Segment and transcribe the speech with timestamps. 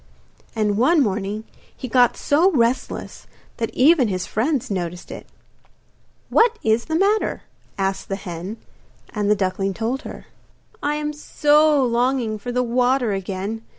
[0.55, 1.43] And one morning
[1.77, 5.27] he got so restless that even his friends noticed it.
[6.31, 7.43] 'What is the matter?'
[7.77, 8.57] asked the hen;
[9.13, 10.25] and the duckling told her.
[10.81, 13.61] 'I am so longing for the water again.